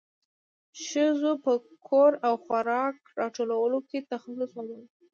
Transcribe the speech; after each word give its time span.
ښځو 0.85 1.31
په 1.45 1.53
کور 1.87 2.11
او 2.27 2.33
خوراک 2.43 2.97
راټولولو 3.19 3.77
کې 3.89 4.07
تخصص 4.11 4.49
وموند. 4.53 4.89